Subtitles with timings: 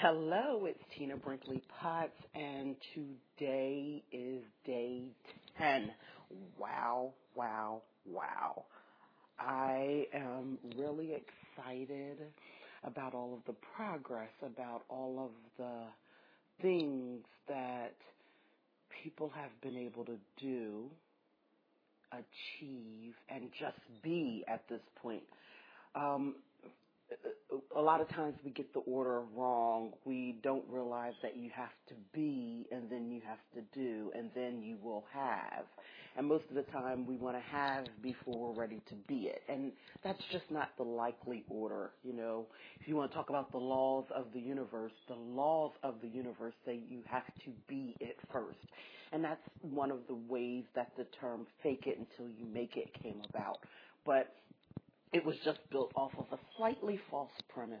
[0.00, 5.02] Hello, it's Tina Brinkley Potts, and today is day
[5.58, 5.90] 10.
[6.56, 8.64] Wow, wow, wow.
[9.40, 12.18] I am really excited
[12.84, 15.86] about all of the progress, about all of the
[16.62, 17.96] things that
[19.02, 20.84] people have been able to do,
[22.12, 25.24] achieve, and just be at this point.
[25.96, 26.36] Um,
[27.76, 29.92] a lot of times we get the order wrong.
[30.04, 34.30] We don't realize that you have to be and then you have to do and
[34.34, 35.64] then you will have.
[36.16, 39.42] And most of the time we want to have before we're ready to be it.
[39.48, 42.46] And that's just not the likely order, you know.
[42.80, 46.08] If you want to talk about the laws of the universe, the laws of the
[46.08, 48.58] universe say you have to be it first.
[49.12, 52.90] And that's one of the ways that the term fake it until you make it
[53.00, 53.58] came about.
[54.04, 54.34] But
[55.12, 57.78] it was just built off of a slightly false premise.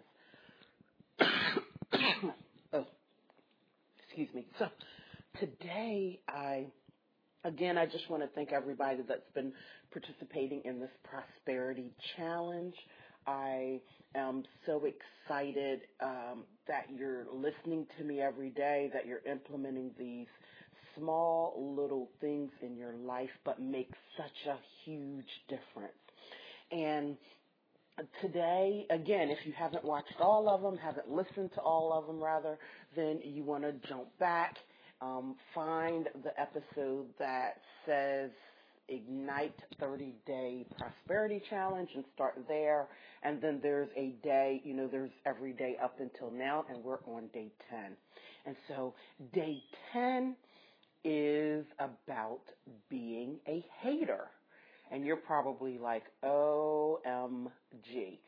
[2.72, 2.86] oh,
[3.98, 4.46] excuse me.
[4.58, 4.66] So
[5.38, 6.66] today I,
[7.44, 9.52] again, I just want to thank everybody that's been
[9.92, 12.74] participating in this prosperity challenge.
[13.26, 13.80] I
[14.14, 20.26] am so excited um, that you're listening to me every day, that you're implementing these
[20.96, 25.92] small little things in your life, but make such a huge difference.
[26.70, 27.16] And
[28.20, 32.22] today, again, if you haven't watched all of them, haven't listened to all of them,
[32.22, 32.58] rather,
[32.94, 34.56] then you want to jump back,
[35.00, 38.30] um, find the episode that says
[38.88, 42.86] Ignite 30 Day Prosperity Challenge and start there.
[43.22, 47.00] And then there's a day, you know, there's every day up until now, and we're
[47.06, 47.96] on day 10.
[48.46, 48.94] And so
[49.34, 49.58] day
[49.92, 50.36] 10
[51.04, 52.40] is about
[52.88, 54.28] being a hater
[54.90, 58.18] and you're probably like, OMG.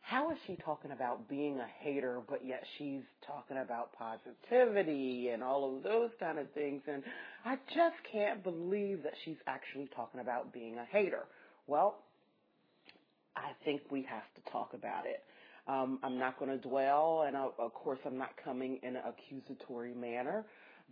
[0.00, 5.42] How is she talking about being a hater, but yet she's talking about positivity and
[5.42, 6.82] all of those kind of things?
[6.88, 7.04] And
[7.44, 11.24] I just can't believe that she's actually talking about being a hater.
[11.68, 12.00] Well,
[13.36, 15.22] I think we have to talk about it.
[15.68, 19.02] Um, I'm not going to dwell, and I, of course, I'm not coming in an
[19.06, 20.44] accusatory manner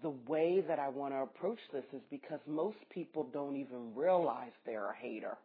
[0.02, 4.52] the way that I want to approach this is because most people don't even realize
[4.66, 5.36] they're a hater.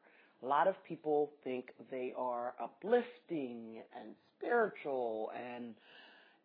[0.44, 5.74] A lot of people think they are uplifting and spiritual and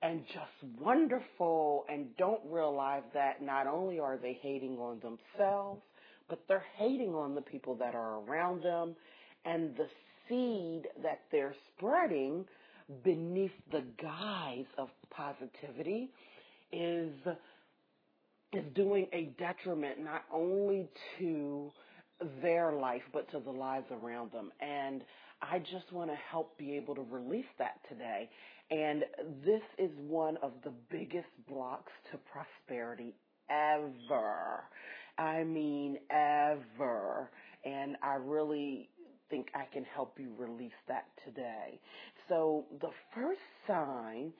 [0.03, 5.82] and just wonderful and don't realize that not only are they hating on themselves,
[6.28, 8.97] but they're hating on the people that are around them
[9.44, 9.87] and the
[10.28, 12.47] seed that they're spreading
[13.04, 16.10] beneath the guise of positivity
[16.72, 17.12] is
[18.53, 20.88] is doing a detriment not only
[21.19, 21.71] to
[22.43, 24.50] their life, but to the lives around them.
[24.61, 25.03] And
[25.41, 28.28] I just want to help be able to release that today.
[28.71, 29.05] And
[29.44, 33.15] this is one of the biggest blocks to prosperity
[33.49, 34.65] ever.
[35.19, 37.31] I mean, ever.
[37.65, 38.88] And I really
[39.28, 41.81] think I can help you release that today.
[42.28, 44.32] So the first sign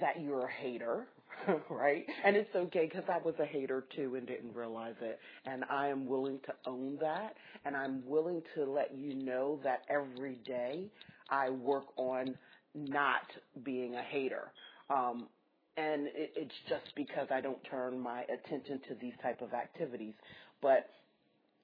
[0.00, 1.06] that you're a hater,
[1.70, 2.04] right?
[2.24, 5.18] And it's okay because I was a hater too and didn't realize it.
[5.44, 7.34] And I am willing to own that.
[7.64, 10.90] And I'm willing to let you know that every day
[11.30, 12.34] I work on
[12.74, 13.22] not
[13.64, 14.52] being a hater.
[14.90, 15.28] Um,
[15.76, 20.14] and it, it's just because I don't turn my attention to these type of activities.
[20.62, 20.88] But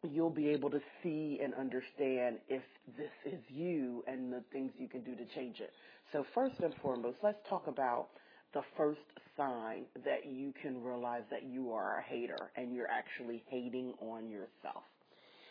[0.03, 2.63] you'll be able to see and understand if
[2.97, 5.71] this is you and the things you can do to change it.
[6.13, 8.09] So first and foremost, let's talk about
[8.55, 9.01] the first
[9.37, 14.29] sign that you can realize that you are a hater and you're actually hating on
[14.29, 14.85] yourself.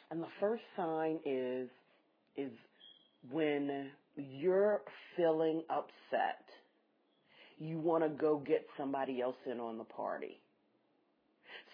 [0.10, 1.70] And the first sign is
[2.38, 2.52] is
[3.30, 4.82] when you're
[5.16, 6.46] feeling upset,
[7.60, 10.40] you want to go get somebody else in on the party.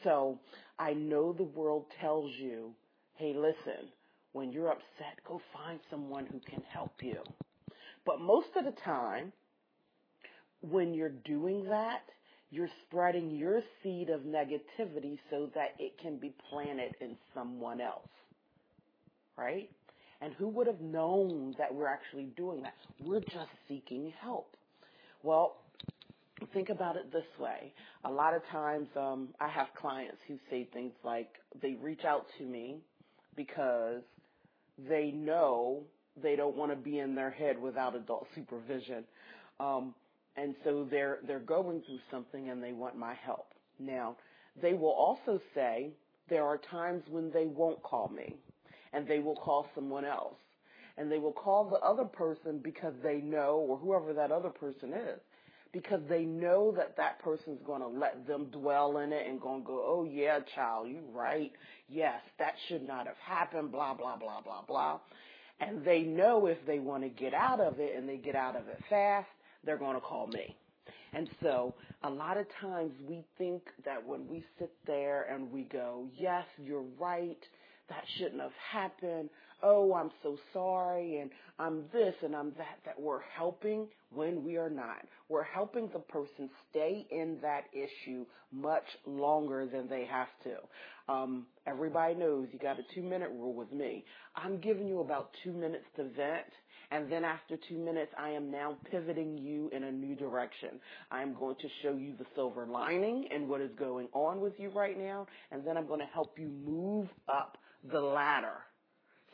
[0.04, 0.40] So
[0.80, 2.74] I know the world tells you,
[3.16, 3.90] hey, listen,
[4.34, 7.18] when you're upset, go find someone who can help you.
[8.06, 9.32] But most of the time,
[10.62, 12.02] when you're doing that,
[12.50, 18.08] you're spreading your seed of negativity so that it can be planted in someone else.
[19.38, 19.70] Right?
[20.22, 22.74] And who would have known that we're actually doing that?
[23.04, 24.56] We're just seeking help.
[25.22, 25.58] Well,
[26.54, 27.74] think about it this way.
[28.06, 31.30] A lot of times, um, I have clients who say things like
[31.62, 32.78] they reach out to me
[33.36, 34.02] because
[34.90, 35.84] they know
[36.22, 39.04] they don't want to be in their head without adult supervision.
[39.60, 39.94] Um,
[40.38, 43.48] and so they're they're going through something and they want my help.
[43.80, 44.16] Now,
[44.62, 45.92] they will also say
[46.30, 48.36] there are times when they won't call me
[48.94, 50.36] and they will call someone else.
[51.00, 54.94] And they will call the other person because they know or whoever that other person
[54.94, 55.20] is
[55.72, 59.62] because they know that that person's going to let them dwell in it and going
[59.62, 61.52] to go, oh yeah, child, you right.
[61.88, 65.00] Yes, that should not have happened, blah, blah, blah, blah, blah.
[65.60, 68.56] And they know if they want to get out of it and they get out
[68.56, 69.28] of it fast,
[69.64, 70.56] they're going to call me.
[71.14, 71.74] And so
[72.04, 76.46] a lot of times we think that when we sit there and we go, yes,
[76.64, 77.40] you're right,
[77.90, 79.30] that shouldn't have happened.
[79.64, 84.58] Oh, I'm so sorry and I'm this and I'm that, that we're helping when we
[84.58, 84.98] are not.
[85.30, 91.12] We're helping the person stay in that issue much longer than they have to.
[91.12, 94.04] Um, everybody knows you got a two minute rule with me.
[94.36, 96.46] I'm giving you about two minutes to vent
[96.92, 100.80] and then after two minutes, I am now pivoting you in a new direction.
[101.12, 104.54] I am going to show you the silver lining and what is going on with
[104.58, 105.28] you right now.
[105.52, 107.58] And then I'm going to help you move up
[107.92, 108.64] the ladder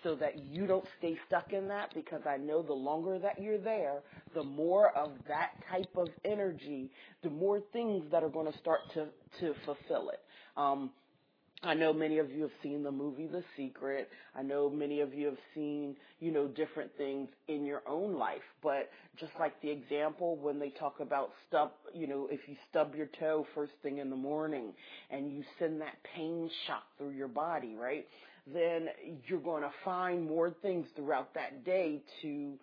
[0.04, 3.60] so that you don't stay stuck in that because I know the longer that you're
[3.60, 4.02] there,
[4.34, 6.92] the more of that type of energy,
[7.22, 9.08] the more things that are going to start to,
[9.40, 10.20] to fulfill it.
[10.58, 10.92] Um,
[11.66, 14.10] I know many of you have seen the movie The Secret.
[14.36, 18.42] I know many of you have seen, you know, different things in your own life.
[18.62, 22.96] But just like the example when they talk about stub, you know, if you stub
[22.96, 24.74] your toe first thing in the morning
[25.10, 28.06] and you send that pain shock through your body, right?
[28.54, 28.90] Then
[29.28, 32.56] you're going to find more things throughout that day to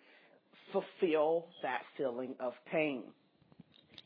[0.71, 3.01] fulfill that feeling of pain.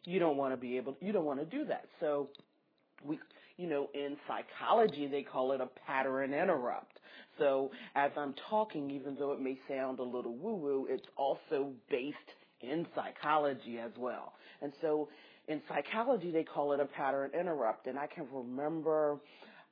[0.05, 1.85] You don't want to be able, you don't want to do that.
[1.99, 2.29] So
[3.03, 3.19] we,
[3.57, 6.99] you know, in psychology, they call it a pattern interrupt.
[7.37, 11.71] So as I'm talking, even though it may sound a little woo woo, it's also
[11.89, 12.17] based
[12.61, 14.33] in psychology as well.
[14.61, 15.09] And so
[15.47, 17.87] in psychology, they call it a pattern interrupt.
[17.87, 19.19] And I can remember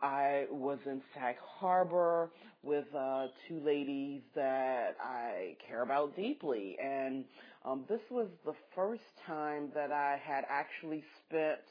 [0.01, 2.29] I was in Sag Harbor
[2.61, 6.77] with uh, two ladies that I care about deeply.
[6.83, 7.23] And
[7.65, 11.61] um, this was the first time that I had actually spent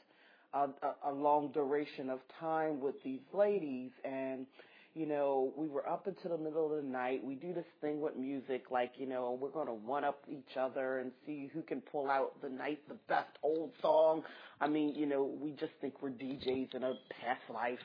[0.55, 0.69] a,
[1.07, 4.47] a, long duration of time with these ladies and
[4.95, 7.25] you know, we were up until the middle of the night.
[7.25, 10.57] We do this thing with music, like, you know, we're going to one up each
[10.61, 14.23] other and see who can pull out the night, the best old song.
[14.61, 17.79] I mean, you know, we just think we're DJs in a past life.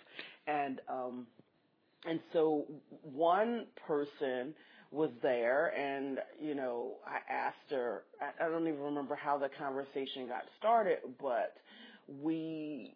[0.48, 1.28] And, um,
[2.06, 2.66] and so
[3.02, 4.54] one person
[4.92, 9.50] was there and, you know, I asked her, I, I don't even remember how the
[9.58, 11.56] conversation got started, but,
[12.08, 12.96] we,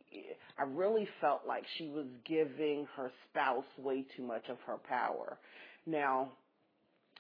[0.58, 5.38] I really felt like she was giving her spouse way too much of her power.
[5.86, 6.32] Now,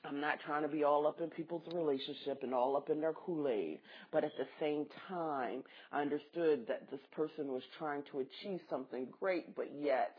[0.03, 3.13] I'm not trying to be all up in people's relationship and all up in their
[3.13, 3.79] Kool-Aid,
[4.11, 9.07] but at the same time, I understood that this person was trying to achieve something
[9.19, 10.17] great, but yet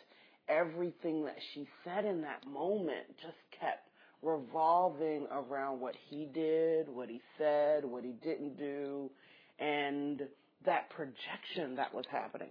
[0.48, 3.88] everything that she said in that moment just kept
[4.22, 9.10] revolving around what he did, what he said, what he didn't do,
[9.58, 10.22] and
[10.64, 12.50] that projection that was happening.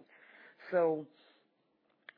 [0.72, 1.06] So,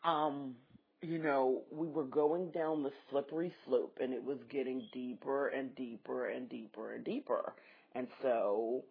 [0.03, 0.55] um,
[1.01, 5.75] you know, we were going down the slippery slope and it was getting deeper and
[5.75, 7.53] deeper and deeper and deeper.
[7.95, 8.83] And so,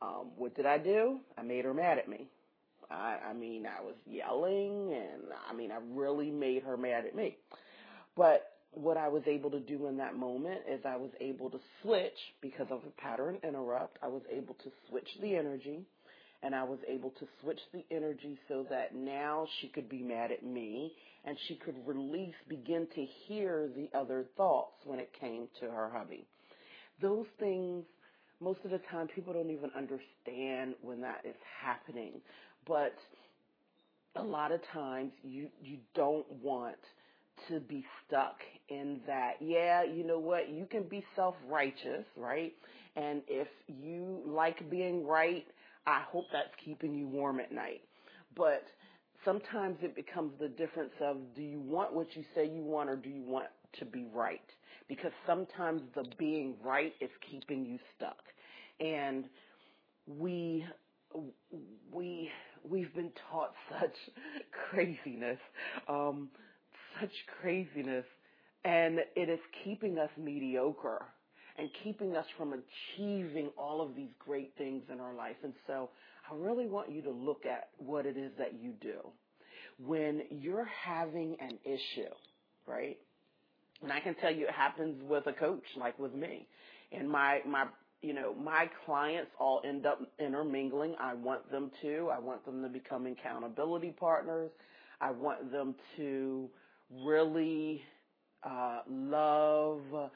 [0.00, 1.18] um, what did I do?
[1.36, 2.28] I made her mad at me.
[2.90, 7.14] I, I mean, I was yelling and I mean, I really made her mad at
[7.14, 7.36] me.
[8.16, 11.58] But what I was able to do in that moment is I was able to
[11.82, 13.98] switch because of a pattern interrupt.
[14.02, 15.80] I was able to switch the energy
[16.42, 20.30] and I was able to switch the energy so that now she could be mad
[20.30, 20.92] at me
[21.24, 25.90] and she could release, begin to hear the other thoughts when it came to her
[25.92, 26.26] hubby.
[27.02, 27.84] Those things,
[28.40, 32.20] most of the time, people don't even understand when that is happening,
[32.66, 32.94] but
[34.16, 36.76] a lot of times you, you don't want
[37.48, 38.36] to be stuck
[38.68, 39.34] in that.
[39.40, 40.48] Yeah, you know what?
[40.48, 42.52] You can be self-righteous, right?
[42.96, 45.46] And if you like being right,
[45.88, 47.80] I hope that's keeping you warm at night.
[48.36, 48.64] But
[49.24, 52.96] sometimes it becomes the difference of do you want what you say you want or
[52.96, 53.46] do you want
[53.78, 54.42] to be right?
[54.86, 58.18] Because sometimes the being right is keeping you stuck.
[58.80, 59.24] And
[60.06, 60.66] we
[61.90, 62.30] we
[62.68, 63.96] we've been taught such
[64.70, 65.38] craziness,
[65.88, 66.28] um,
[67.00, 68.04] such craziness,
[68.64, 71.06] and it is keeping us mediocre
[71.58, 75.36] and keeping us from achieving all of these great things in our life.
[75.42, 75.90] And so
[76.30, 78.98] I really want you to look at what it is that you do.
[79.84, 82.10] When you're having an issue,
[82.66, 82.98] right?
[83.82, 86.46] And I can tell you it happens with a coach, like with me.
[86.92, 87.66] And my, my,
[88.02, 90.94] you know, my clients all end up intermingling.
[91.00, 92.10] I want them to.
[92.12, 94.50] I want them to become accountability partners.
[95.00, 96.48] I want them to
[97.04, 97.82] really
[98.42, 100.10] uh, love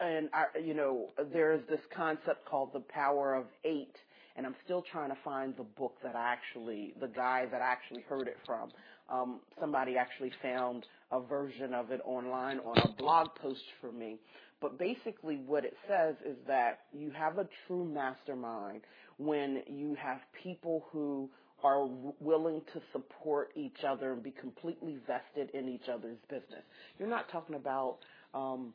[0.00, 3.96] and our, you know, there's this concept called the power of eight,
[4.36, 7.66] and I'm still trying to find the book that I actually, the guy that I
[7.66, 8.70] actually heard it from.
[9.12, 14.18] Um, somebody actually found a version of it online on a blog post for me.
[14.60, 18.82] But basically what it says is that you have a true mastermind
[19.16, 21.28] when you have people who
[21.62, 21.88] are
[22.20, 26.62] willing to support each other and be completely vested in each other's business.
[26.98, 27.98] You're not talking about,
[28.32, 28.72] um,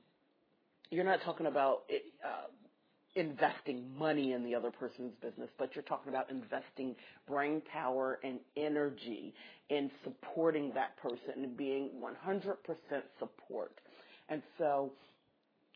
[0.92, 2.48] you're not talking about it, uh,
[3.16, 6.96] investing money in the other person's business, but you're talking about investing
[7.28, 9.34] brain power and energy
[9.70, 12.56] in supporting that person and being 100%
[13.20, 13.72] support.
[14.30, 14.92] And so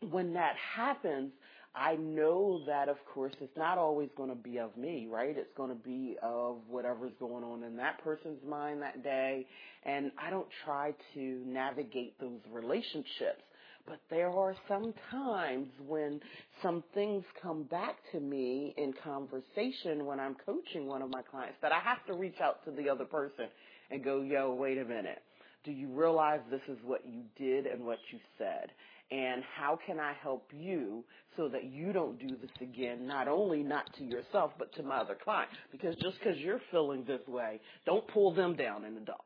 [0.10, 1.32] when that happens,
[1.76, 5.38] I know that, of course, it's not always going to be of me, right?
[5.38, 9.46] It's going to be of whatever's going on in that person's mind that day.
[9.84, 13.44] And I don't try to navigate those relationships.
[13.90, 16.22] But there are some times when
[16.64, 21.58] some things come back to me in conversation when I'm coaching one of my clients
[21.64, 23.48] that I have to reach out to the other person
[23.92, 25.24] and go, yo, wait a minute.
[25.66, 28.70] Do you realize this is what you did and what you said?
[29.12, 31.04] and how can I help you
[31.36, 34.98] so that you don't do this again, not only not to yourself, but to my
[34.98, 35.50] other client?
[35.72, 39.24] Because just because you're feeling this way, don't pull them down in the dumps,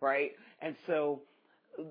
[0.00, 0.32] right?
[0.60, 1.20] And so,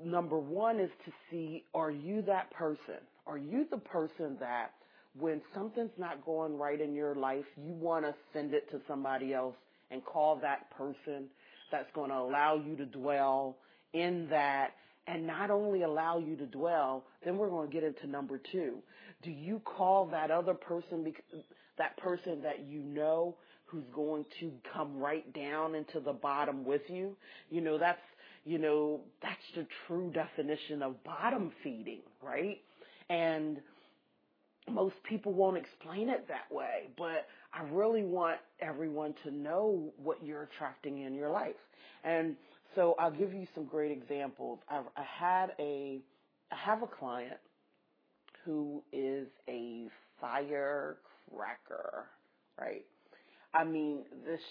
[0.03, 2.99] number one is to see, are you that person?
[3.25, 4.71] Are you the person that
[5.17, 9.33] when something's not going right in your life, you want to send it to somebody
[9.33, 9.55] else
[9.89, 11.25] and call that person
[11.71, 13.57] that's going to allow you to dwell
[13.93, 14.71] in that
[15.07, 18.77] and not only allow you to dwell, then we're going to get into number two.
[19.23, 21.11] Do you call that other person,
[21.77, 23.35] that person that you know
[23.65, 27.15] who's going to come right down into the bottom with you?
[27.49, 28.01] You know, that's,
[28.43, 32.59] you know, that's the true definition of bottom feeding, right?
[33.09, 33.61] And
[34.69, 40.23] most people won't explain it that way, but I really want everyone to know what
[40.23, 41.55] you're attracting in your life.
[42.03, 42.35] And
[42.75, 44.59] so I'll give you some great examples.
[44.69, 45.99] I've, I had a,
[46.51, 47.37] I have a client
[48.45, 49.87] who is a
[50.19, 52.05] firecracker,
[52.59, 52.85] right?
[53.53, 54.41] I mean, this,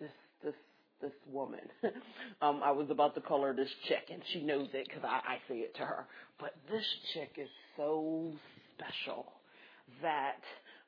[0.00, 0.10] this,
[0.42, 0.54] this,
[1.00, 1.60] this woman.
[2.42, 5.34] um, I was about to call her this chick, and she knows it because I,
[5.34, 6.06] I say it to her.
[6.40, 8.32] But this chick is so
[8.76, 9.26] special
[10.02, 10.40] that,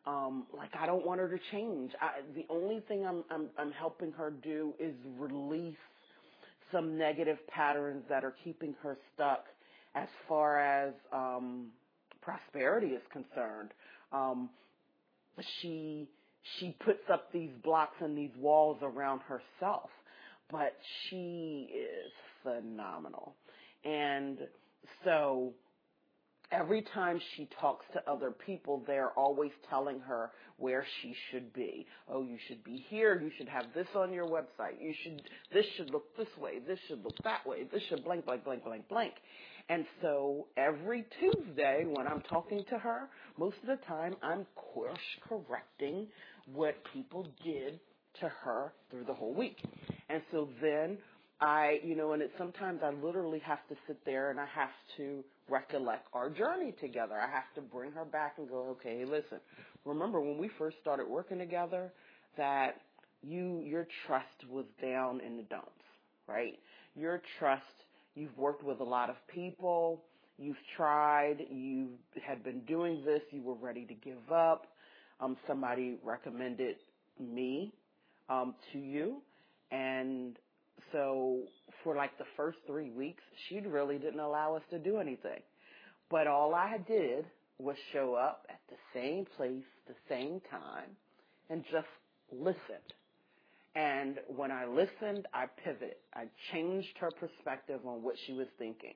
[0.07, 1.93] um, like, I don't want her to change.
[2.01, 5.77] I, the only thing I'm, I'm, I'm helping her do is release
[6.73, 9.47] some negative patterns that are keeping her stuck
[9.95, 11.69] as far as um,
[12.23, 13.71] prosperity is concerned.
[14.13, 14.51] Um,
[15.61, 16.09] she
[16.59, 19.91] she puts up these blocks and these walls around herself,
[20.51, 20.77] but
[21.09, 23.35] she is phenomenal,
[23.85, 24.39] and
[25.05, 25.53] so
[26.53, 31.87] every time she talks to other people, they're always telling her where she should be.
[32.09, 33.21] Oh, you should be here.
[33.21, 34.81] You should have this on your website.
[34.81, 36.59] You should, this should look this way.
[36.67, 37.65] This should look that way.
[37.73, 39.15] This should blank, blank, blank, blank, blank.
[39.71, 43.09] And so every Tuesday when I'm talking to her,
[43.39, 44.99] most of the time I'm course
[45.29, 46.09] correcting
[46.53, 47.79] what people did
[48.21, 49.59] to her through the whole week.
[50.09, 50.99] And so then
[51.41, 54.71] I, you know, and it sometimes I literally have to sit there and I have
[54.97, 57.15] to recollect our journey together.
[57.15, 59.39] I have to bring her back and go, okay, listen,
[59.85, 61.93] remember when we first started working together
[62.37, 62.81] that
[63.23, 65.85] you, your trust was down in the dumps,
[66.27, 66.59] right?
[66.97, 67.63] Your trust,
[68.21, 70.03] you've worked with a lot of people,
[70.39, 71.89] you've tried, you
[72.23, 74.67] had been doing this, you were ready to give up.
[75.21, 76.77] Um, somebody recommended
[77.19, 77.73] me
[78.29, 79.23] um, to you,
[79.71, 80.39] and
[80.93, 81.41] so
[81.83, 85.41] for like the first three weeks, she really didn't allow us to do anything.
[86.11, 87.25] But all I did
[87.59, 90.91] was show up at the same place, the same time,
[91.49, 91.87] and just
[92.33, 92.95] listened.
[93.75, 95.97] And when I listened, I pivoted.
[96.15, 98.95] I changed her perspective on what she was thinking.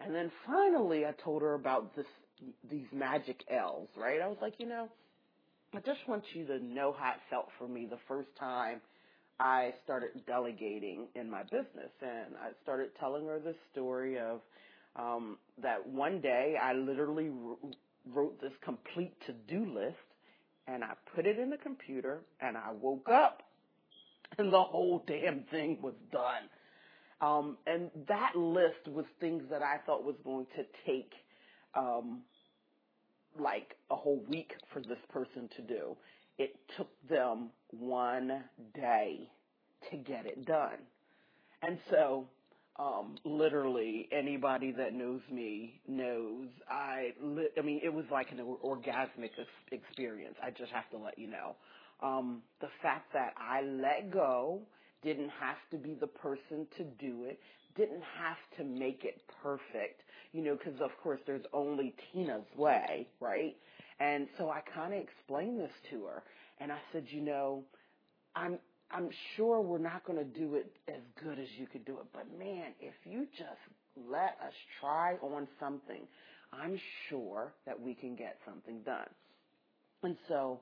[0.00, 2.06] And then finally, I told her about this,
[2.70, 4.20] these magic L's, right?
[4.22, 4.88] I was like, you know,
[5.74, 8.80] I just want you to know how it felt for me the first time
[9.38, 14.40] I started delegating in my business and I started telling her the story of
[14.96, 17.30] um, that one day I literally
[18.12, 19.96] wrote this complete to-do list
[20.66, 23.42] and I put it in the computer and I woke up
[24.38, 26.44] and the whole damn thing was done.
[27.20, 31.12] Um, and that list was things that I thought was going to take
[31.74, 32.22] um,
[33.38, 35.96] like a whole week for this person to do.
[36.38, 38.44] It took them one
[38.74, 39.30] day
[39.90, 40.78] to get it done.
[41.62, 42.28] And so,
[42.78, 48.38] um, literally anybody that knows me knows I, li- I mean, it was like an
[48.64, 49.30] orgasmic
[49.72, 50.36] experience.
[50.42, 51.56] I just have to let you know.
[52.02, 54.60] Um, the fact that I let go,
[55.02, 57.40] didn't have to be the person to do it,
[57.76, 60.02] didn't have to make it perfect,
[60.32, 63.56] you know, because of course there's only Tina's way, right?
[64.00, 66.22] And so I kind of explained this to her,
[66.60, 67.64] and I said, you know,
[68.36, 68.58] I'm
[68.92, 72.06] I'm sure we're not going to do it as good as you could do it,
[72.12, 76.02] but man, if you just let us try on something,
[76.52, 76.78] I'm
[77.08, 79.08] sure that we can get something done.
[80.02, 80.60] And so,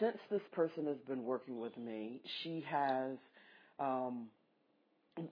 [0.00, 3.16] since this person has been working with me, she has,
[3.80, 4.26] um,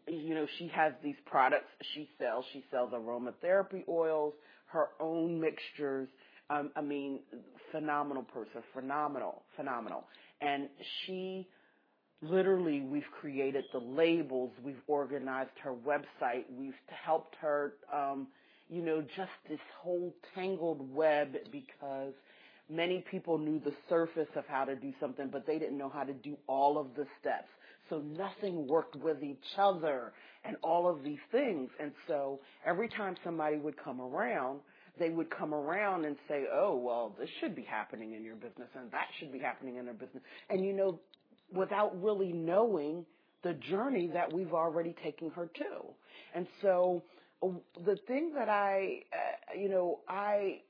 [0.08, 2.44] you know, she has these products she sells.
[2.52, 4.34] She sells aromatherapy oils,
[4.66, 6.08] her own mixtures.
[6.50, 7.20] Um, I mean,
[7.72, 10.04] phenomenal person, phenomenal, phenomenal.
[10.40, 10.68] And
[11.06, 11.46] she
[12.22, 18.28] literally we've created the labels, we've organized her website, we've helped her, um,
[18.68, 22.12] you know, just this whole tangled web because
[22.68, 26.04] many people knew the surface of how to do something, but they didn't know how
[26.04, 27.48] to do all of the steps.
[27.88, 30.12] So nothing worked with each other
[30.44, 31.70] and all of these things.
[31.80, 34.60] And so every time somebody would come around,
[34.98, 38.68] they would come around and say, oh, well, this should be happening in your business
[38.74, 40.22] and that should be happening in their business.
[40.50, 41.00] And you know,
[41.52, 43.04] without really knowing
[43.42, 45.84] the journey that we've already taken her to.
[46.34, 47.02] And so
[47.42, 47.48] uh,
[47.84, 50.62] the thing that I, uh, you know, I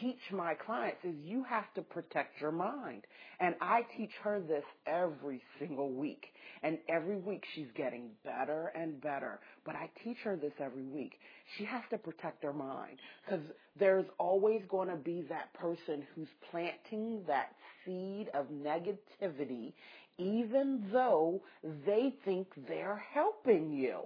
[0.00, 3.06] teach my clients is you have to protect your mind.
[3.40, 6.26] And I teach her this every single week.
[6.62, 9.40] And every week she's getting better and better.
[9.64, 11.14] But I teach her this every week.
[11.56, 13.44] She has to protect her mind because
[13.78, 17.52] there's always going to be that person who's planting that
[17.84, 19.72] seed of negativity
[20.18, 21.42] even though
[21.84, 24.00] they think they're helping you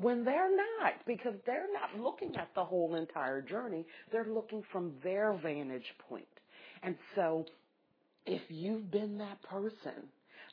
[0.00, 3.86] when they're not, because they're not looking at the whole entire journey.
[4.12, 6.26] They're looking from their vantage point.
[6.82, 7.46] And so,
[8.26, 10.04] if you've been that person,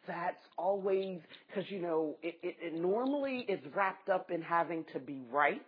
[0.07, 4.99] that's always, because you know, it, it, it normally is wrapped up in having to
[4.99, 5.61] be right,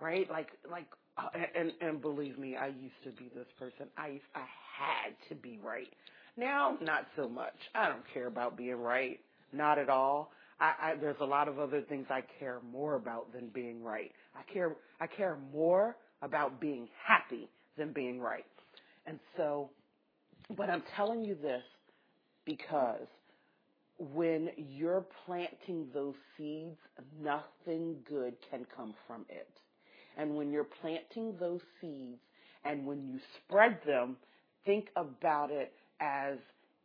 [0.00, 0.30] right?
[0.30, 0.86] Like, like,
[1.18, 3.86] uh, and, and believe me, I used to be this person.
[3.98, 4.44] I, I
[4.78, 5.92] had to be right.
[6.36, 7.54] Now, not so much.
[7.74, 9.20] I don't care about being right.
[9.52, 10.32] Not at all.
[10.60, 14.12] I, I, there's a lot of other things I care more about than being right.
[14.36, 18.44] I care, I care more about being happy than being right.
[19.06, 19.70] And so,
[20.56, 21.62] but I'm telling you this
[22.44, 23.06] because
[23.98, 26.78] when you're planting those seeds,
[27.22, 29.48] nothing good can come from it.
[30.16, 32.20] And when you're planting those seeds
[32.64, 34.16] and when you spread them,
[34.64, 36.38] think about it as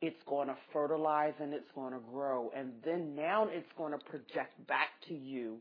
[0.05, 2.51] it's going to fertilize and it's going to grow.
[2.55, 5.57] And then now it's going to project back to you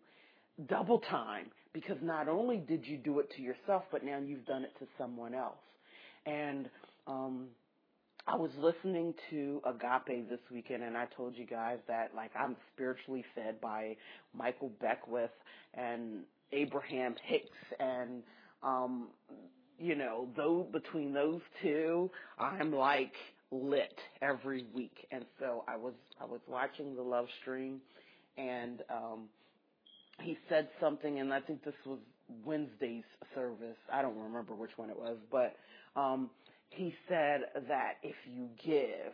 [0.69, 4.63] double time because not only did you do it to yourself, but now you've done
[4.63, 5.57] it to someone else.
[6.27, 6.69] And,
[7.07, 7.49] um,
[8.27, 12.57] I was listening to Agape this weekend and I told you guys that like I'm
[12.73, 13.97] spiritually fed by
[14.35, 15.31] Michael Beckwith
[15.75, 18.23] and Abraham Hicks and
[18.63, 19.09] um
[19.79, 23.13] you know, though between those two, I'm like
[23.51, 25.07] lit every week.
[25.11, 27.81] And so I was I was watching the love stream
[28.37, 29.29] and um
[30.21, 31.99] he said something and I think this was
[32.45, 33.05] Wednesday's
[33.35, 33.77] service.
[33.93, 35.57] I don't remember which one it was, but
[35.97, 36.31] um
[36.71, 39.13] he said that if you give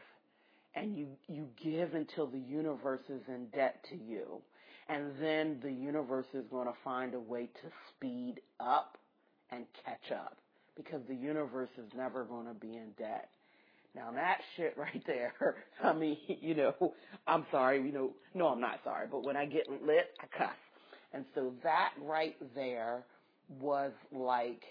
[0.75, 4.41] and you you give until the universe is in debt to you
[4.89, 8.99] and then the universe is going to find a way to speed up
[9.51, 10.39] and catch up
[10.77, 13.29] because the universe is never going to be in debt.
[13.95, 15.35] Now that shit right there,
[15.83, 16.95] I mean, you know,
[17.27, 20.55] I'm sorry, you know, no, I'm not sorry, but when I get lit, I cuss.
[21.13, 23.05] And so that right there
[23.61, 24.63] was like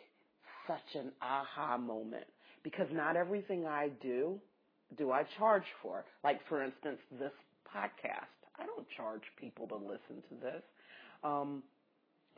[0.68, 2.26] such an aha moment
[2.64, 4.40] because not everything I do,
[4.98, 6.06] do I charge for.
[6.24, 7.32] Like for instance, this
[7.76, 8.28] podcast.
[8.58, 10.64] I don't charge people to listen to this.
[11.24, 11.64] Um,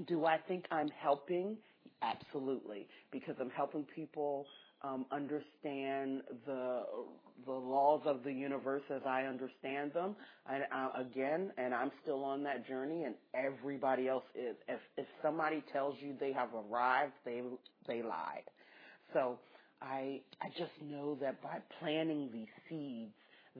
[0.08, 1.58] do I think I'm helping?
[2.02, 4.46] Absolutely, because I'm helping people
[4.84, 6.84] um, understand the
[7.46, 10.16] the laws of the universe as I understand them.
[10.50, 10.64] And
[10.96, 14.56] again, and I'm still on that journey, and everybody else is.
[14.68, 17.42] If if somebody tells you they have arrived, they
[17.88, 18.44] they lied.
[19.14, 19.40] So
[19.82, 23.14] I I just know that by planting these seeds,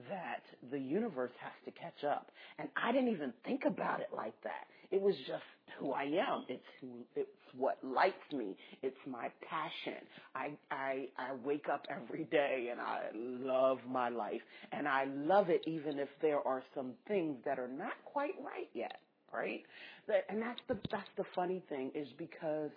[0.08, 2.30] that the universe has to catch up.
[2.58, 4.66] And I didn't even think about it like that.
[4.92, 5.42] It was just
[5.78, 6.44] who I am.
[6.48, 8.56] It's who, it's what lights me.
[8.82, 10.00] It's my passion.
[10.36, 14.42] I, I, I wake up every day and I love my life.
[14.72, 18.70] And I love it even if there are some things that are not quite right
[18.74, 18.98] yet.
[19.34, 19.62] Right?
[20.08, 22.70] That, and that's the, that's the funny thing is because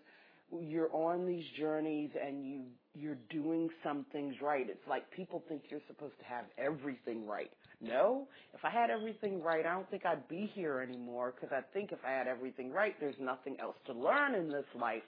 [0.51, 2.61] you're on these journeys and you
[2.97, 4.69] you're doing some things right.
[4.69, 7.51] It's like people think you're supposed to have everything right.
[7.81, 11.61] No, if I had everything right, I don't think I'd be here anymore because I
[11.73, 15.03] think if I had everything right, there's nothing else to learn in this life.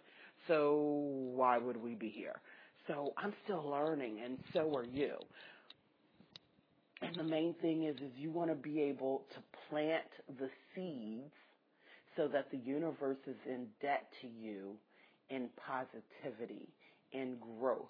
[0.50, 0.82] So
[1.34, 2.36] why would we be here?
[2.88, 5.16] So I'm still learning and so are you.
[7.02, 10.04] And the main thing is, is you want to be able to plant
[10.40, 11.32] the seeds
[12.18, 14.76] so that the universe is in debt to you
[15.30, 16.70] in positivity,
[17.12, 17.88] in growth,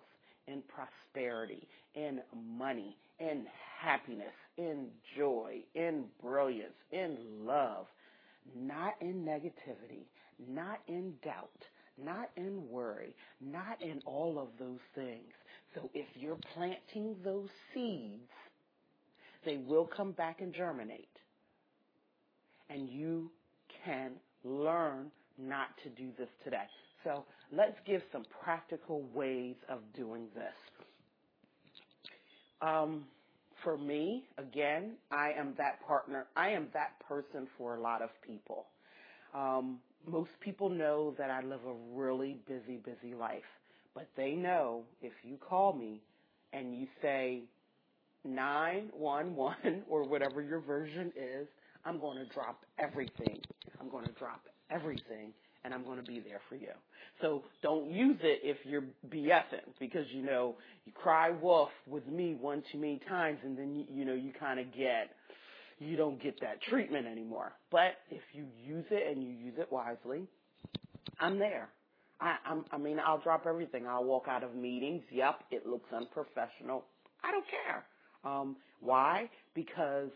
[0.47, 2.19] in prosperity, in
[2.57, 3.45] money, in
[3.79, 7.85] happiness, in joy, in brilliance, in love,
[8.55, 10.05] not in negativity,
[10.47, 11.49] not in doubt,
[12.03, 15.33] not in worry, not in all of those things.
[15.75, 18.29] So if you're planting those seeds,
[19.45, 21.07] they will come back and germinate.
[22.69, 23.31] And you
[23.85, 24.11] can
[24.43, 26.67] learn not to do this today.
[27.07, 30.53] So let's give some practical ways of doing this.
[32.61, 33.05] Um,
[33.63, 36.25] for me, again, I am that partner.
[36.35, 38.65] I am that person for a lot of people.
[39.33, 43.61] Um, most people know that I live a really busy, busy life,
[43.95, 46.01] but they know if you call me
[46.51, 47.43] and you say
[48.25, 51.47] 911 or whatever your version is,
[51.85, 53.39] I'm going to drop everything.
[53.79, 55.31] I'm going to drop everything
[55.67, 56.71] and I'm going to be there for you.
[57.21, 62.37] So don't use it if you're BSing because you know you cry wolf with me
[62.39, 65.11] one too many times and then you, you know you kind of get
[65.77, 67.51] you don't get that treatment anymore.
[67.69, 70.23] But if you use it and you use it wisely,
[71.19, 71.69] I'm there.
[72.21, 73.85] I, I'm, I mean, I'll drop everything.
[73.87, 75.03] I'll walk out of meetings.
[75.11, 76.85] Yep, it looks unprofessional.
[77.23, 77.85] I don't care.
[78.23, 79.29] Um, why?
[79.53, 80.09] Because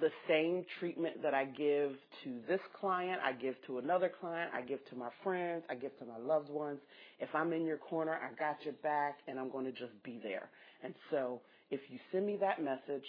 [0.00, 1.92] the same treatment that I give
[2.24, 5.98] to this client, I give to another client, I give to my friends, I give
[5.98, 6.78] to my loved ones.
[7.20, 10.20] If I'm in your corner, I got your back and I'm going to just be
[10.22, 10.50] there.
[10.84, 13.04] And so if you send me that message,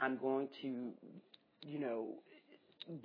[0.00, 0.90] I'm going to,
[1.66, 2.08] you know,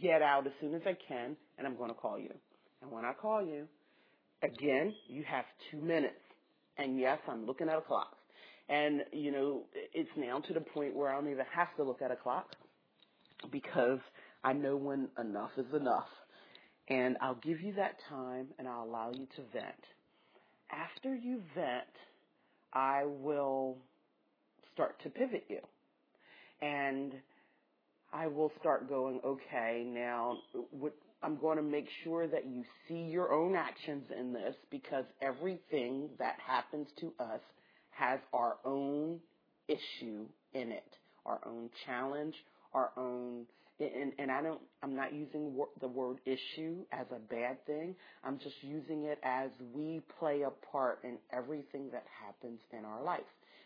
[0.02, 2.34] get out as soon as I can and I'm going to call you.
[2.82, 3.68] And when I call you,
[4.44, 6.16] again, you have two minutes.
[6.78, 8.16] And yes, I'm looking at a clock.
[8.70, 12.02] And, you know, it's now to the point where I don't even have to look
[12.02, 12.48] at a clock
[13.52, 14.00] because
[14.44, 16.08] I know when enough is enough.
[16.88, 19.84] And I'll give you that time and I'll allow you to vent.
[20.72, 21.84] After you vent,
[22.74, 23.78] I will
[24.74, 25.60] start to pivot you.
[26.62, 27.14] And
[28.12, 30.38] I will start going, okay, now
[30.72, 35.06] what, I'm going to make sure that you see your own actions in this because
[35.22, 37.42] everything that happens to us
[37.92, 39.20] has our own
[39.68, 42.36] issue in it, our own challenge,
[42.74, 43.46] our own
[43.80, 47.96] and, and I don't, I'm not using the word issue as a bad thing.
[48.26, 53.02] I'm just using it as we play a part in everything that happens in our
[53.02, 53.22] life.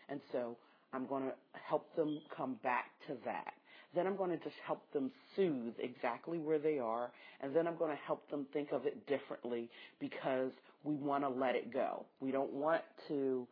[0.08, 0.56] And so
[0.92, 1.32] I'm going to
[1.68, 3.54] help them come back to that.
[3.94, 7.10] Then I'm going to just help them soothe exactly where they are.
[7.40, 9.68] And then I'm going to help them think of it differently
[10.00, 10.52] because
[10.84, 12.04] we want to let it go.
[12.20, 13.48] We don't want to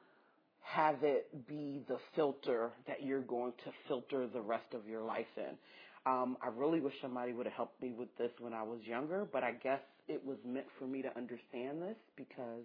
[0.63, 5.27] have it be the filter that you're going to filter the rest of your life
[5.37, 5.57] in.
[6.05, 9.27] Um, I really wish somebody would have helped me with this when I was younger,
[9.31, 12.65] but I guess it was meant for me to understand this because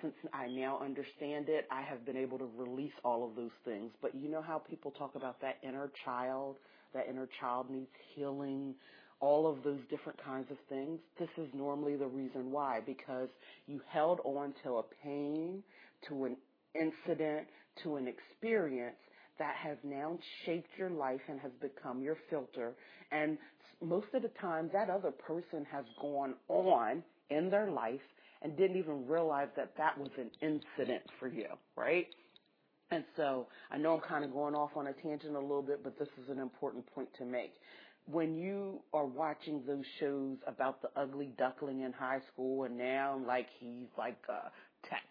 [0.00, 3.90] since I now understand it, I have been able to release all of those things.
[4.02, 6.56] But you know how people talk about that inner child,
[6.94, 8.74] that inner child needs healing,
[9.20, 10.98] all of those different kinds of things.
[11.18, 13.28] This is normally the reason why, because
[13.66, 15.62] you held on to a pain,
[16.08, 16.36] to an
[16.74, 17.46] incident
[17.82, 18.96] to an experience
[19.38, 22.72] that has now shaped your life and has become your filter.
[23.10, 23.38] And
[23.82, 28.00] most of the time, that other person has gone on in their life
[28.42, 32.06] and didn't even realize that that was an incident for you, right?
[32.90, 35.82] And so I know I'm kind of going off on a tangent a little bit,
[35.82, 37.54] but this is an important point to make.
[38.06, 43.20] When you are watching those shows about the ugly duckling in high school and now
[43.26, 44.50] like he's like a
[44.88, 45.02] tech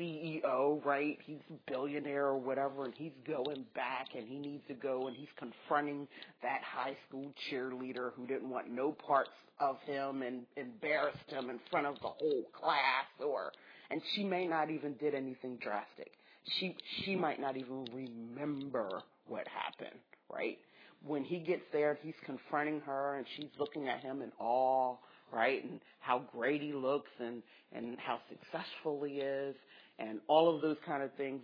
[0.00, 1.18] CEO, right?
[1.26, 5.16] He's a billionaire or whatever, and he's going back and he needs to go and
[5.16, 6.08] he's confronting
[6.42, 11.60] that high school cheerleader who didn't want no parts of him and embarrassed him in
[11.70, 13.52] front of the whole class or,
[13.90, 16.12] and she may not even did anything drastic.
[16.58, 18.88] She, she might not even remember
[19.26, 20.00] what happened,
[20.32, 20.58] right?
[21.06, 24.96] When he gets there, he's confronting her and she's looking at him in awe
[25.32, 25.62] right?
[25.64, 29.54] And how great he looks and, and how successful he is
[30.00, 31.42] and all of those kind of things.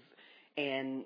[0.57, 1.05] And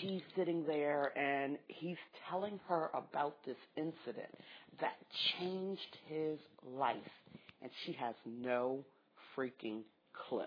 [0.00, 1.96] she's sitting there and he's
[2.30, 4.34] telling her about this incident
[4.80, 4.96] that
[5.38, 6.38] changed his
[6.76, 6.96] life
[7.62, 8.80] and she has no
[9.36, 9.80] freaking
[10.28, 10.44] clue.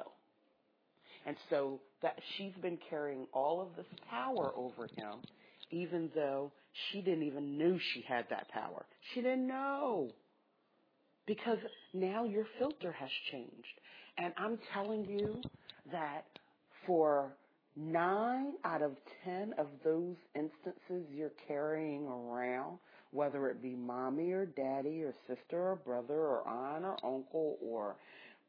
[1.25, 5.19] And so that she's been carrying all of this power over him,
[5.71, 6.51] even though
[6.91, 8.85] she didn't even knew she had that power.
[9.13, 10.09] She didn't know.
[11.25, 11.57] Because
[11.93, 13.51] now your filter has changed.
[14.17, 15.41] And I'm telling you
[15.91, 16.25] that
[16.85, 17.31] for
[17.75, 22.77] nine out of ten of those instances you're carrying around,
[23.11, 27.95] whether it be mommy or daddy or sister or brother or aunt or uncle or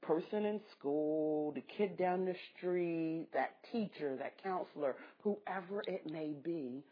[0.01, 6.33] person in school, the kid down the street, that teacher, that counselor, whoever it may
[6.45, 6.83] be,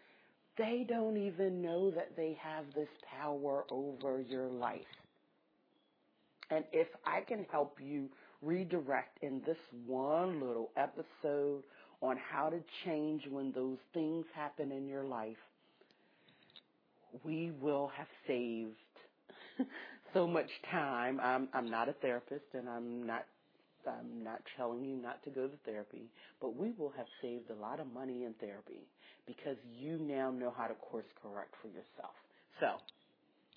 [0.58, 4.80] they don't even know that they have this power over your life.
[6.50, 8.08] And if I can help you
[8.42, 11.62] redirect in this one little episode
[12.02, 15.36] on how to change when those things happen in your life,
[17.24, 18.74] we will have saved
[20.14, 21.20] so much time.
[21.22, 23.26] I'm I'm not a therapist and I'm not
[23.86, 27.60] I'm not telling you not to go to therapy, but we will have saved a
[27.60, 28.86] lot of money in therapy
[29.26, 32.14] because you now know how to course correct for yourself.
[32.60, 32.76] So,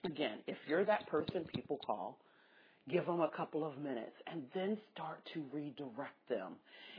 [0.05, 2.17] again, if you're that person people call,
[2.89, 6.53] give them a couple of minutes and then start to redirect them.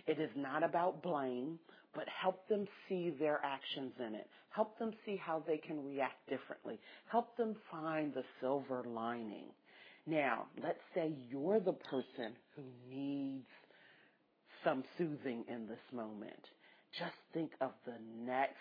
[0.06, 1.58] It is not about blame,
[1.94, 4.28] but help them see their actions in it.
[4.50, 6.78] Help them see how they can react differently.
[7.10, 9.46] Help them find the silver lining.
[10.06, 13.46] Now, let's say you're the person who needs
[14.64, 16.44] some soothing in this moment.
[16.98, 18.54] Just think of the next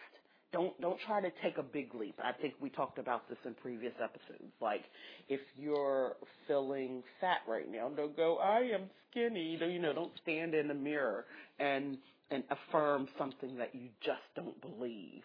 [0.52, 2.16] don't don't try to take a big leap.
[2.24, 4.52] I think we talked about this in previous episodes.
[4.62, 4.84] Like
[5.28, 6.14] if you're
[6.48, 9.58] feeling fat right now, don't go, I am skinny.
[9.60, 11.26] Don't You know, don't stand in the mirror
[11.60, 11.98] and
[12.32, 15.24] and affirm something that you just don't believe.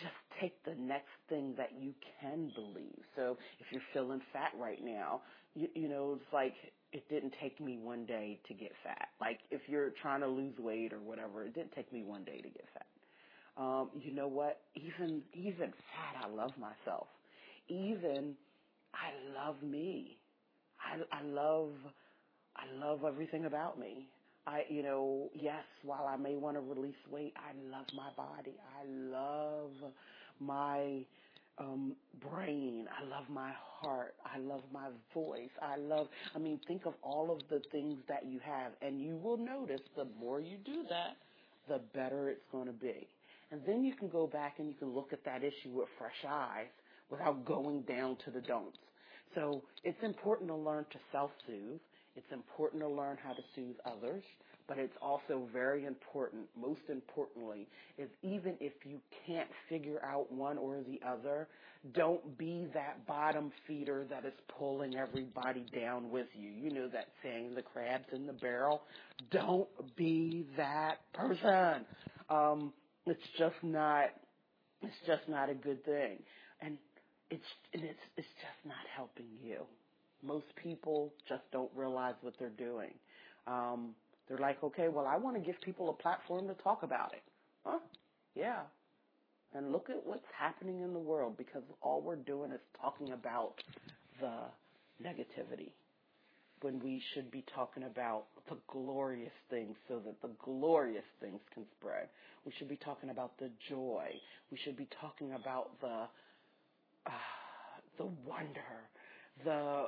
[0.00, 3.02] Just take the next thing that you can believe.
[3.16, 5.22] So if you're feeling fat right now,
[5.54, 6.54] you, you know, it's like
[6.92, 9.08] it didn't take me one day to get fat.
[9.20, 12.38] Like if you're trying to lose weight or whatever, it didn't take me one day
[12.38, 12.86] to get fat
[13.60, 14.60] um, you know what?
[14.76, 17.08] Even even fat, I love myself.
[17.68, 18.34] Even
[18.94, 19.12] I
[19.46, 20.18] love me.
[20.80, 21.72] I I love
[22.56, 24.08] I love everything about me.
[24.46, 28.54] I you know yes, while I may want to release weight, I love my body.
[28.80, 29.72] I love
[30.40, 31.04] my
[31.58, 31.96] um,
[32.30, 32.86] brain.
[32.98, 34.14] I love my heart.
[34.24, 35.50] I love my voice.
[35.62, 39.16] I love, I mean, think of all of the things that you have, and you
[39.16, 41.16] will notice the more you do that,
[41.68, 43.08] the better it's going to be.
[43.50, 46.24] And then you can go back and you can look at that issue with fresh
[46.28, 46.68] eyes
[47.10, 48.78] without going down to the don'ts.
[49.34, 51.80] So it's important to learn to self-soothe.
[52.16, 54.24] It's important to learn how to soothe others,
[54.66, 60.58] but it's also very important, most importantly, is even if you can't figure out one
[60.58, 61.48] or the other,
[61.94, 66.50] don't be that bottom feeder that is pulling everybody down with you.
[66.50, 68.82] You know that saying, the crab's in the barrel.
[69.30, 71.86] Don't be that person.
[72.28, 72.72] Um,
[73.06, 74.10] it's just not
[74.82, 76.18] it's just not a good thing.
[76.60, 76.78] And
[77.30, 79.58] it's and it's it's just not helping you.
[80.22, 82.92] Most people just don't realize what they're doing.
[83.46, 83.90] Um,
[84.28, 87.22] they're like, okay, well, I want to give people a platform to talk about it.
[87.64, 87.78] Huh?
[88.34, 88.60] Yeah.
[89.54, 93.54] And look at what's happening in the world because all we're doing is talking about
[94.20, 94.32] the
[95.04, 95.72] negativity
[96.62, 101.64] when we should be talking about the glorious things so that the glorious things can
[101.78, 102.08] spread.
[102.44, 104.08] We should be talking about the joy.
[104.50, 106.06] We should be talking about the
[107.06, 107.10] uh,
[107.98, 108.60] the wonder,
[109.44, 109.84] the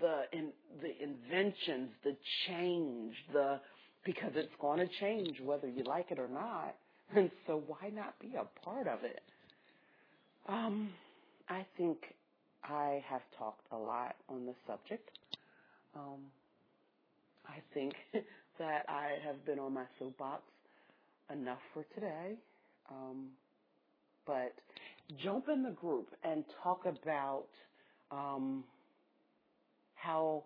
[0.00, 3.60] the in, the inventions, the change, the
[4.04, 6.74] because it's going to change whether you like it or not.
[7.14, 9.22] And so why not be a part of it?
[10.48, 10.90] Um,
[11.48, 11.98] I think
[12.64, 15.08] I have talked a lot on this subject.
[15.96, 16.20] Um,
[17.46, 17.94] I think
[18.58, 20.42] that I have been on my soapbox
[21.32, 22.34] enough for today.
[22.90, 23.28] Um,
[24.26, 24.54] but
[25.22, 27.46] jump in the group and talk about
[28.10, 28.64] um,
[29.94, 30.44] how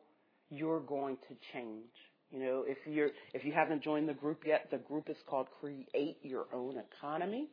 [0.50, 1.90] you're going to change.
[2.30, 5.48] You know, if you're if you haven't joined the group yet, the group is called
[5.60, 7.48] Create Your Own Economy,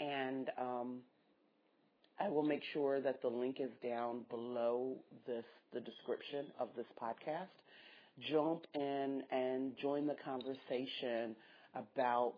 [0.00, 0.98] and um,
[2.18, 6.86] I will make sure that the link is down below this, the description of this
[7.00, 7.48] podcast.
[8.30, 11.36] Jump in and join the conversation
[11.74, 12.36] about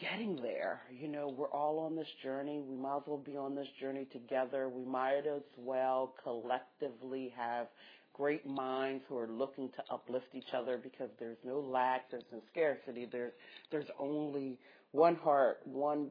[0.00, 0.80] getting there.
[0.90, 2.60] You know, we're all on this journey.
[2.66, 4.68] We might as well be on this journey together.
[4.68, 7.66] We might as well collectively have
[8.14, 12.40] great minds who are looking to uplift each other because there's no lack, there's no
[12.50, 13.32] scarcity, there's
[13.70, 14.58] there's only
[14.92, 16.10] one heart, one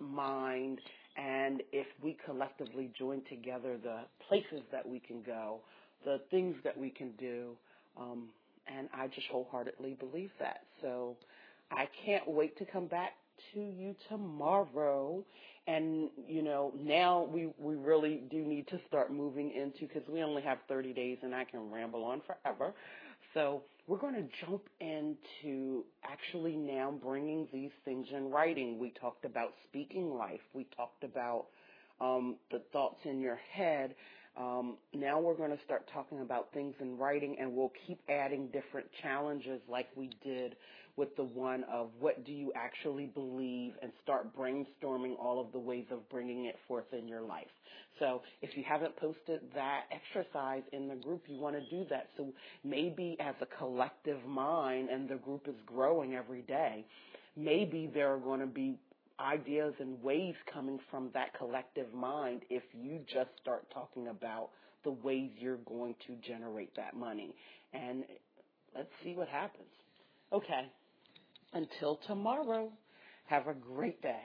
[0.00, 0.80] mind,
[1.16, 5.60] and if we collectively join together the places that we can go,
[6.04, 7.56] the things that we can do.
[7.98, 8.28] Um,
[8.66, 10.62] and I just wholeheartedly believe that.
[10.82, 11.16] So
[11.70, 13.12] I can't wait to come back
[13.52, 15.22] to you tomorrow.
[15.66, 20.22] And, you know, now we, we really do need to start moving into, because we
[20.22, 22.74] only have 30 days and I can ramble on forever.
[23.32, 28.78] So we're going to jump into actually now bringing these things in writing.
[28.78, 30.40] We talked about speaking life.
[30.54, 31.46] We talked about
[32.00, 33.94] um, the thoughts in your head.
[34.36, 38.48] Um, now we're going to start talking about things in writing, and we'll keep adding
[38.48, 40.56] different challenges like we did
[40.96, 45.58] with the one of what do you actually believe, and start brainstorming all of the
[45.58, 47.48] ways of bringing it forth in your life.
[47.98, 52.08] So if you haven't posted that exercise in the group, you want to do that.
[52.16, 52.32] So
[52.64, 56.84] maybe as a collective mind, and the group is growing every day,
[57.36, 58.78] maybe there are going to be
[59.20, 64.50] ideas and ways coming from that collective mind if you just start talking about
[64.82, 67.34] the ways you're going to generate that money.
[67.72, 68.04] And
[68.76, 69.68] let's see what happens.
[70.32, 70.70] Okay.
[71.52, 72.70] Until tomorrow,
[73.26, 74.22] have a great day.